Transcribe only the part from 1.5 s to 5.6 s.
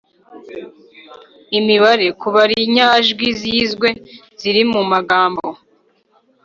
-imibare: kubara inyajwi zizwe ziri mu magambo